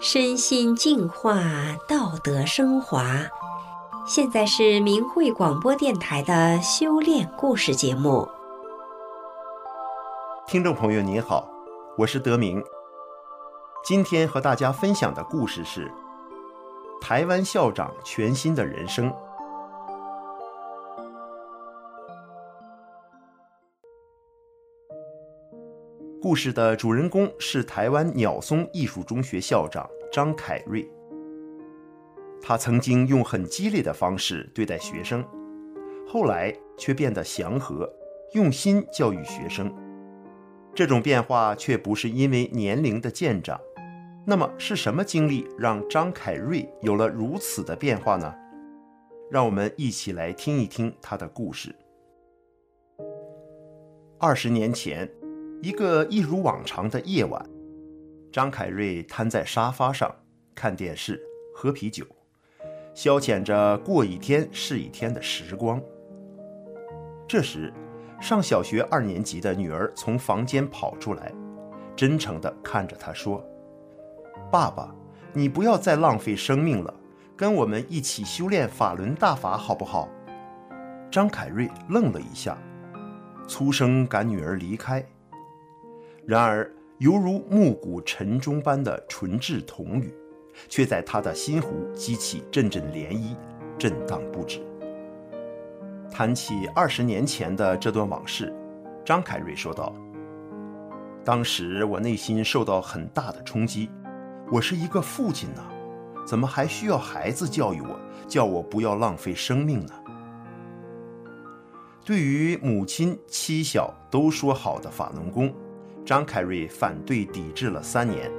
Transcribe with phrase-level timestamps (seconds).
[0.00, 1.42] 身心净化，
[1.88, 3.04] 道德升华。
[4.06, 8.28] 现在是明慧广播电台的修炼故事节目。
[10.46, 11.48] 听众朋友您好，
[11.96, 12.62] 我是德明。
[13.84, 15.92] 今天和大家分享的故事是
[17.00, 19.12] 台湾校长全新的人生。
[26.20, 30.84] 故事的主人公是台湾鸟松艺术中学校长张凯瑞。
[32.42, 35.24] 他曾经用很激烈的方式对待学生，
[36.08, 37.88] 后来却变得祥和，
[38.32, 39.72] 用心教育学生。
[40.74, 43.60] 这种变化却不是因为年龄的渐长。
[44.26, 48.34] 那么是什么经历让张凯瑞有了如此的变化呢？
[49.30, 51.72] 让我们一起来听一听他的故事。
[54.18, 55.08] 二十年前。
[55.60, 57.44] 一个一如往常的夜晚，
[58.30, 60.14] 张凯瑞瘫在沙发上
[60.54, 61.20] 看电视、
[61.52, 62.06] 喝啤酒，
[62.94, 65.82] 消遣着过一天是一天的时光。
[67.26, 67.72] 这时，
[68.20, 71.34] 上小学二年级的女儿从房间跑出来，
[71.96, 73.44] 真诚地看着他说
[74.52, 74.94] ：“爸爸，
[75.32, 76.94] 你不要再浪费生命了，
[77.36, 80.08] 跟我们一起修炼法轮大法好不好？”
[81.10, 82.56] 张凯瑞愣了一下，
[83.48, 85.04] 粗声赶女儿离开。
[86.28, 90.12] 然而，犹如暮鼓晨钟般的纯质童语，
[90.68, 93.34] 却在他的心湖激起阵阵涟漪，
[93.78, 94.60] 震荡不止。
[96.10, 98.54] 谈起二十年前的这段往事，
[99.06, 99.94] 张凯瑞说道
[101.24, 103.90] ：“当时我内心受到很大的冲击，
[104.52, 105.64] 我是一个父亲呢，
[106.26, 109.94] 怎么还需要孩子教育我，叫我不要浪费生命呢？”
[112.04, 115.50] 对于母亲妻小都说好的法轮功。
[116.08, 118.32] 张凯瑞反对抵制了三年，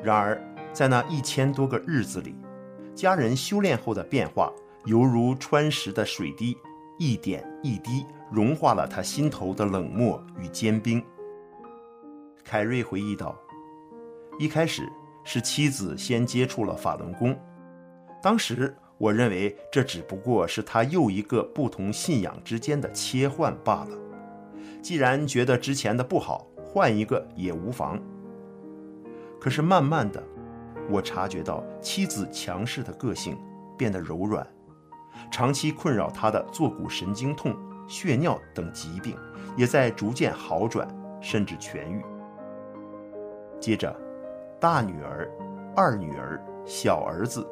[0.00, 0.40] 然而
[0.72, 2.36] 在那一千多个日子里，
[2.94, 4.52] 家人修炼后的变化
[4.84, 6.56] 犹如穿石的水滴，
[6.96, 11.04] 一点一滴融化了他心头的冷漠与坚冰。
[12.44, 13.36] 凯瑞回忆道
[14.38, 14.88] ：“一开始
[15.24, 17.36] 是妻子先接触了法轮功，
[18.22, 23.98] 当时我认为这只不过是他又一个不同信仰之间的切换罢了。
[24.80, 27.96] 既然觉得之前的不好。”换一个也无妨。
[29.40, 30.20] 可是慢慢的，
[30.90, 33.38] 我察觉到妻子强势的个性
[33.78, 34.44] 变得柔软，
[35.30, 37.54] 长期困扰她的坐骨神经痛、
[37.86, 39.16] 血尿等疾病
[39.56, 40.88] 也在逐渐好转，
[41.20, 42.04] 甚至痊愈。
[43.60, 43.96] 接着，
[44.58, 45.30] 大女儿、
[45.76, 47.46] 二女儿、小儿子，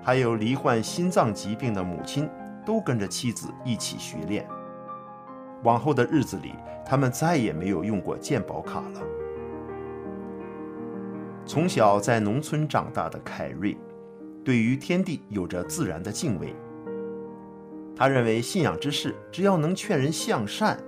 [0.00, 2.30] 还有罹患心脏疾病的母亲，
[2.64, 4.48] 都跟着妻子一起学练。
[5.62, 6.54] 往后的日子里，
[6.84, 9.00] 他们再也没有用过鉴宝卡了。
[11.44, 13.76] 从小在农村长大的凯瑞，
[14.44, 16.54] 对于天地有着自然的敬畏。
[17.96, 20.78] 他认为信仰之事，只要能劝人向善，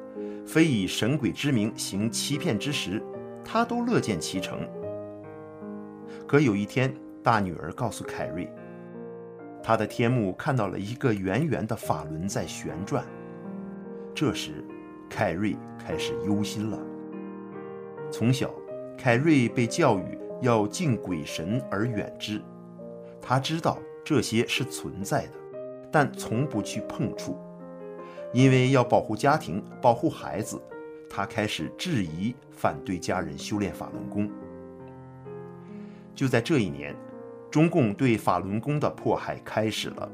[0.47, 3.03] 非以神鬼之名行欺骗之实，
[3.45, 4.61] 他都乐见其成。
[6.27, 8.49] 可有一天，大女儿告诉凯瑞，
[9.63, 13.05] 她的天幕看到了一个圆圆的法轮在旋转。
[14.15, 14.65] 这时，
[15.09, 16.79] 凯瑞开始忧心了。
[18.11, 18.51] 从小，
[18.99, 22.43] 凯瑞被教育要敬鬼神而远之，
[23.21, 25.33] 他知道这些是存在的，
[25.91, 27.39] 但从不去碰触。
[28.33, 30.61] 因为要保护家庭、保护孩子，
[31.09, 34.31] 他开始质疑、反对家人修炼法轮功。
[36.15, 36.95] 就在这一年，
[37.51, 40.11] 中共对法轮功的迫害开始了，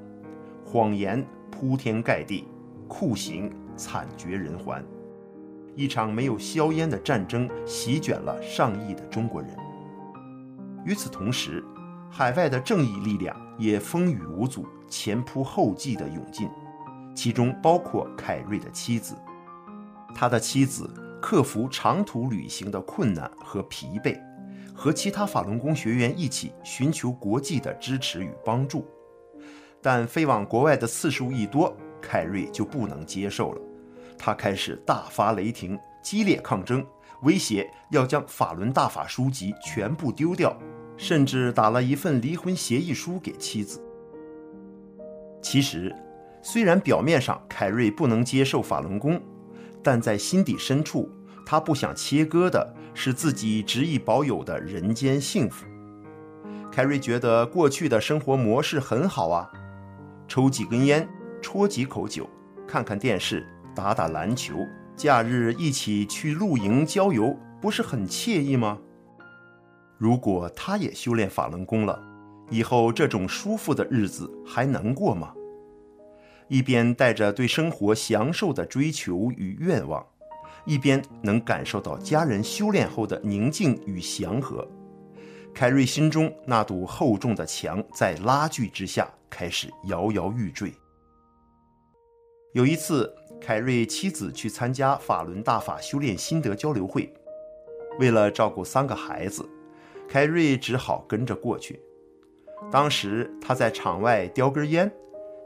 [0.64, 2.46] 谎言铺天盖地，
[2.88, 3.50] 酷刑。
[3.76, 4.84] 惨绝人寰，
[5.75, 9.50] 一场没有硝烟的战争席卷了上亿的中国人。
[10.84, 11.64] 与此同时，
[12.10, 16.48] 海外的正义力量也风雨无阻、前仆后继地涌进，
[17.14, 19.14] 其中包括凯瑞的妻子。
[20.14, 20.88] 他的妻子
[21.20, 24.19] 克服长途旅行的困难和疲惫，
[24.73, 28.87] 和其他法轮功学员一起寻求国际的支持与帮助，
[29.82, 33.61] 但飞往国外的次数一多，凯瑞就不能接受了，
[34.18, 36.84] 他开始大发雷霆，激烈抗争，
[37.22, 40.56] 威胁要将法轮大法书籍全部丢掉，
[40.96, 43.82] 甚至打了一份离婚协议书给妻子。
[45.42, 45.94] 其实，
[46.42, 49.20] 虽然表面上凯瑞不能接受法轮功，
[49.82, 51.10] 但在心底深处，
[51.44, 55.66] 他不想切割的是自己执意保有的人间幸福。
[56.72, 59.50] 凯瑞觉得过去的生活模式很好啊，
[60.26, 61.08] 抽几根烟。
[61.42, 62.28] 戳几口酒，
[62.66, 63.46] 看看电视，
[63.76, 68.78] 打打篮球，假日一起去露营郊游，不是很惬意吗？
[69.99, 72.02] 如果他也修炼法轮功了，
[72.50, 75.34] 以后这种舒服的日子还能过吗？
[76.49, 80.05] 一边带着对生活享受的追求与愿望，
[80.64, 84.67] 一边能感受到家人修炼后的宁静与祥和，
[85.52, 90.73] 凯瑞心中那堵厚重的墙在拉锯之下开始摇摇欲坠。
[92.52, 97.12] 有一次，凯瑞妻子去参加法轮大法修炼心得交流会，
[97.99, 99.49] 为了照顾三个孩子。
[100.09, 101.81] 凯瑞只好跟着过去。
[102.71, 104.91] 当时他在场外叼根烟，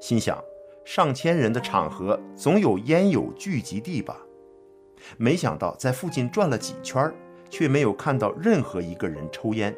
[0.01, 0.43] 心想：
[0.85, 4.17] 上千人的场合，总有烟友聚集地吧。
[5.17, 7.13] 没想到在附近转了几圈，
[7.49, 9.75] 却没有看到任何一个人抽烟。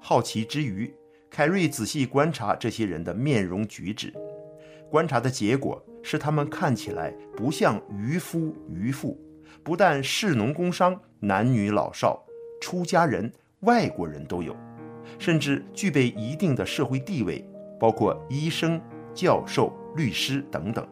[0.00, 0.92] 好奇之余，
[1.30, 4.12] 凯瑞仔细观察这些人的面容举止，
[4.90, 9.18] 观察的结果是，他们看起来不像渔夫渔妇，
[9.62, 12.22] 不但士农工商，男女老少。
[12.60, 13.30] 出家人、
[13.60, 14.56] 外国人都有，
[15.18, 17.44] 甚至具备一定的社会地位，
[17.78, 18.80] 包括医生、
[19.12, 20.86] 教授、律师等等。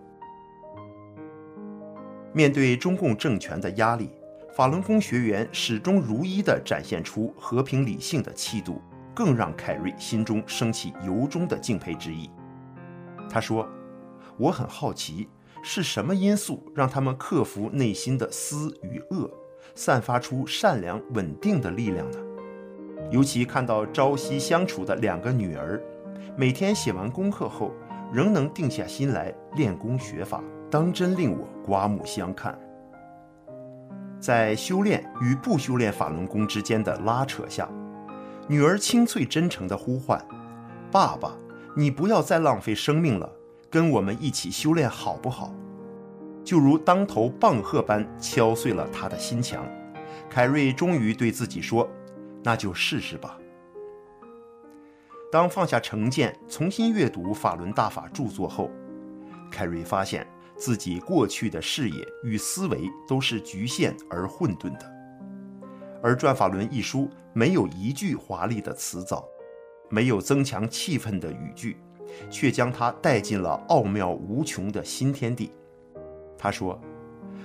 [2.33, 4.11] 面对中共政权的压力，
[4.55, 8.81] 法轮功学员始终如一地展现出和平理性的气度，
[9.15, 12.31] 更让凯瑞心中升起由衷的敬佩之意。
[13.31, 13.67] 他说
[14.43, 15.29] ：“我很好奇，
[15.63, 19.31] 是什么因素让他们克服内心的私与恶？”
[19.77, 22.19] 散发出善良稳定的力量呢。
[23.11, 25.81] 尤其看到朝夕相处的两个女儿，
[26.37, 27.71] 每天写完功课后，
[28.13, 32.59] 仍能定下心来练功学法，当真令我刮目相看。
[34.19, 37.69] 在修炼与不修炼法轮功之间的拉扯下，
[38.49, 40.21] 女儿清脆真诚的呼唤
[40.91, 41.33] ：“爸爸，
[41.77, 43.31] 你不要再浪费生命了，
[43.73, 45.53] 跟我们一起修炼好不好？”
[46.45, 49.65] 就如当头棒喝般敲碎了他的心墙，
[50.29, 51.89] 凯瑞终于对自己说
[52.45, 53.39] ：“那就试试吧。”
[55.31, 58.71] 当放下成见，重新阅读法轮大法著作后，
[59.51, 60.27] 凯瑞发现
[60.57, 64.93] 自己过去的视野与思维都是局限而混沌的，
[66.03, 69.25] 而《转法轮》一书没有一句华丽的辞藻，
[69.89, 71.79] 没有增强气氛的语句，
[72.31, 75.53] 却将他带进了奥妙无穷的新天地。
[76.39, 76.81] 他说，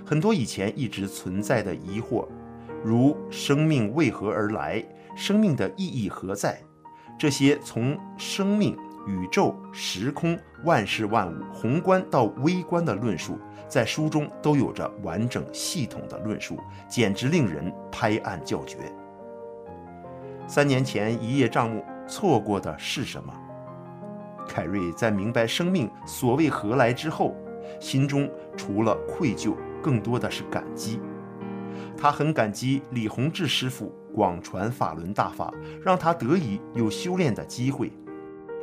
[0.06, 2.28] 很多以前一直存在的疑惑，
[2.84, 4.84] 如生命为何而来，
[5.16, 6.60] 生命的意义何在，
[7.18, 8.78] 这些从生命、
[9.08, 13.38] 宇宙、时空、万事万物宏观到微观的论述，
[13.68, 18.78] 在书中都有着完整系统的论述，简直令人拍案叫绝。
[20.48, 23.34] 三年前一叶障目，错过的是什么？
[24.58, 27.36] 凯瑞在明白生命所谓何来之后，
[27.80, 28.28] 心中
[28.58, 31.00] 除了愧疚，更多的是感激。
[31.96, 37.92] 他很感激李洪志师傅广传法轮大法，让他得以有修炼的机会。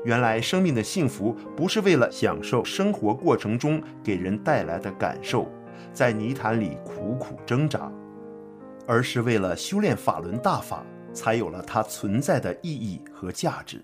[0.04, 5.48] 原来生命的幸福不是为了享受生活过程中给人带来的感受，
[5.92, 7.88] 在泥潭里苦苦挣扎，
[8.84, 13.80] 而是为了修炼法轮大法，才有了它存在的意义和价值。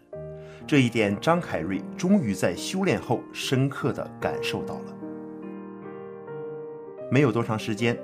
[0.71, 4.97] 这一点，张凯瑞终于在修炼后深刻地感受到了。
[7.11, 7.99] 没有多长时间，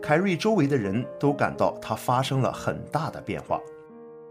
[0.00, 3.60] 凯瑞周围的人都感到他发生了很大的变化。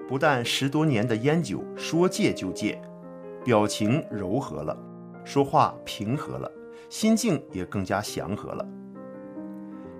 [0.07, 2.81] 不但十多年的烟酒说戒就戒，
[3.43, 4.77] 表情柔和了，
[5.25, 6.49] 说话平和了，
[6.89, 8.65] 心境也更加祥和了。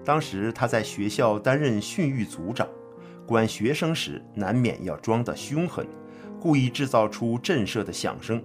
[0.06, 2.66] 当时他在学校担任训育组长，
[3.28, 5.86] 管学生时难免要装得凶狠，
[6.44, 8.44] 故意制造出震慑的响声。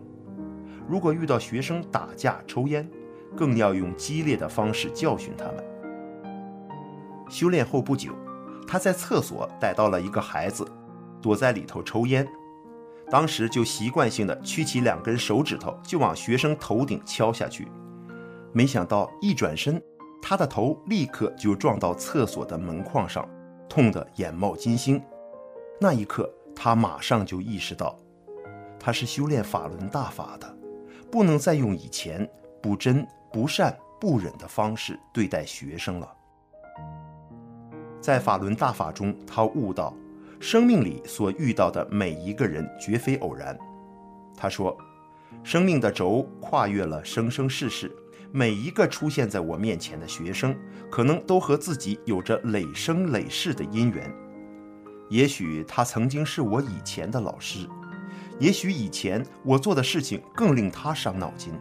[0.89, 2.89] 如果遇到学生打架抽烟，
[3.37, 5.57] 更要用激烈的方式教训他们。
[7.29, 8.13] 修炼后不久，
[8.69, 10.65] 他在厕所逮到了一个孩子，
[11.21, 12.25] 躲在里头抽烟。
[13.11, 17.67] 当时就习惯性的屈起两根手指头，就往学生头顶敲下去。
[18.53, 19.83] 没想到一转身，
[20.23, 23.29] 他的头立刻就撞到厕所的门框上，
[23.69, 25.03] 痛得眼冒金星。
[25.81, 27.97] 那一刻，他马上就意识到，
[28.81, 30.59] 他是修炼法轮大法的，
[31.11, 32.29] 不能再用以前
[32.61, 33.07] 不真。
[33.31, 36.11] 不善不忍的方式对待学生了。
[38.01, 39.95] 在法轮大法中，他悟到，
[40.41, 43.57] 生命里所遇到的每一个人绝非偶然。
[44.35, 44.75] 他说，
[45.45, 47.95] 生命的轴跨越了生生世世，
[48.33, 50.57] 每一个出现在我面前的学生，
[50.91, 54.11] 可能都和自己有着累生累世的因缘。
[55.09, 57.69] 也许他曾经是我以前的老师，
[58.39, 61.53] 也许以前我做的事情更令他伤脑筋。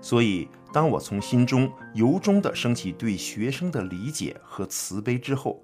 [0.00, 5.62] 所以，当我从心中由衷地升起对学生的理解和慈悲之后，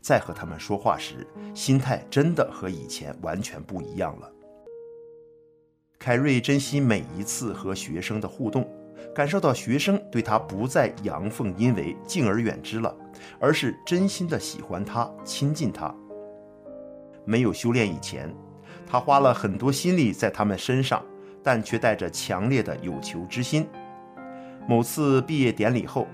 [0.00, 4.30] 再和他们说话时，心态真的和以前完全不一样了。
[5.98, 8.66] 凯瑞珍惜每一次和学生的互动，
[9.14, 12.96] 感受到学生对他不再阳奉阴违、敬而远之了，
[13.38, 15.94] 而是真心的喜欢他、亲近他。
[17.30, 18.34] 没有修炼以前，
[18.84, 21.00] 他花了很多心力在他们身上，
[21.44, 23.68] 但却带着强烈的有求之心。
[24.66, 26.08] 某次毕业典礼后，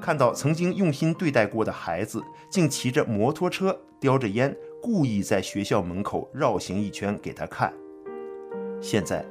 [0.00, 7.70] 看到曾经用心对待过的孩子，竟骑着摩托车，叼着烟，故意在学校门口绕行一圈给他看。
[8.80, 9.22] 现在，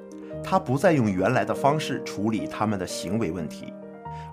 [0.43, 3.73] 他不再用原来的方式处理他们的行为问题，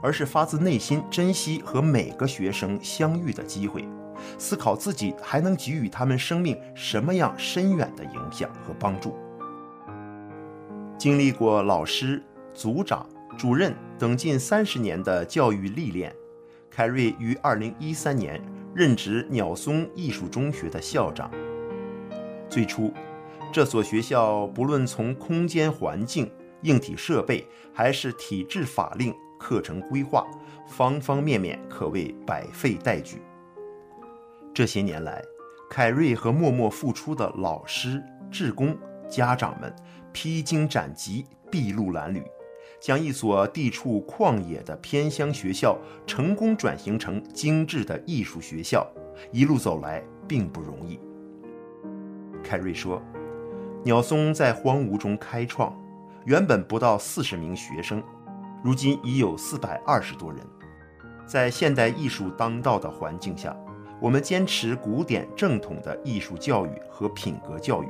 [0.02, 3.88] 而是发自内心珍惜和每个学生相遇的机会，
[4.38, 9.16] 思考自己还能给予他们生命什么样深远的影响和帮助。
[10.98, 12.22] 经历过老师、
[12.52, 16.14] 组长、主任等近三十年的教育历练。
[16.70, 18.40] 凯瑞于二零一三年
[18.72, 21.28] 任职鸟松艺术中学的校长。
[22.48, 22.92] 最初，
[23.52, 26.30] 这所学校不论从空间环境、
[26.62, 30.24] 硬体设备，还是体制法令、课程规划，
[30.68, 33.20] 方方面面可谓百废待举。
[34.58, 35.22] 这些年来，
[35.70, 38.76] 凯瑞和默默付出的老师、志工、
[39.08, 39.72] 家长们
[40.12, 42.24] 披荆斩棘、筚路蓝缕。
[42.80, 48.84] 将一所地处旷野的偏乡学校成功转型成精致的艺术学校，
[49.30, 50.98] 一路走来并不容易。
[52.42, 53.00] 凯瑞说
[53.86, 55.72] ：“鸟松在荒芜中开创，
[56.24, 58.02] 原本不到四十名学生，
[58.64, 60.40] 如今已有四百二十多人。
[61.28, 63.56] 在现代艺术当道的环境下，
[64.00, 67.88] 我们坚持古典正统的艺术教育和品格教育，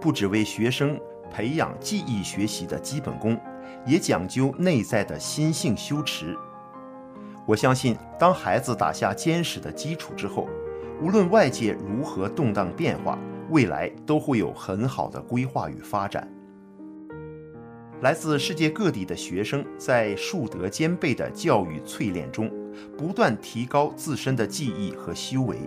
[0.00, 0.98] 不只为学生
[1.30, 3.38] 培养技艺学习的基本功。”
[3.86, 6.36] 也讲究内在的心性修持。
[7.46, 10.46] 我相信，当孩子打下坚实的基础之后，
[11.00, 16.28] 无论外界如何动荡变化，未来都会有很好的规划与发展。
[18.02, 22.50] 来自世界各地的学生在术德兼备的教育淬炼中，
[22.96, 25.58] 不断提高自身的技艺和修为。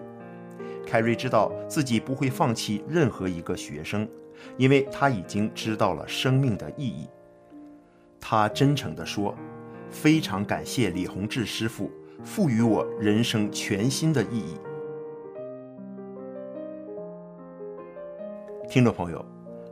[0.83, 4.09] 凯瑞知道自己不会放弃任何一个学生，
[4.57, 7.07] 因为他已经知道了生命的意义。
[8.19, 9.35] 他真诚地说
[9.91, 11.91] ：“非常感谢李洪志师傅
[12.23, 14.57] 赋予我人生全新的意义。”
[18.67, 19.23] 听众朋友，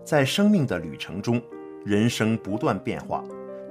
[0.04, 1.42] 在生命的旅程中，
[1.84, 3.24] 人生不断变化，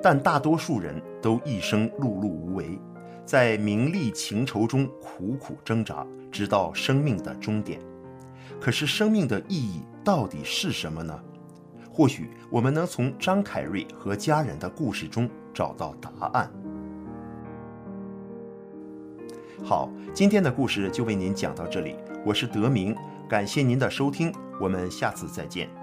[0.03, 2.79] 但大多数人都一生碌碌无为，
[3.25, 7.81] 在名利情仇中苦苦挣扎，直到生命的终点。
[8.61, 11.19] 可是，生命的意义到底是什么呢？
[11.93, 16.51] 或许我们能从张凯瑞和家人的故事中找到答案。
[19.63, 22.95] 好，今天的故事就为您讲到这里，我是德明，
[23.29, 25.80] 感谢您的收听，我们下次再见。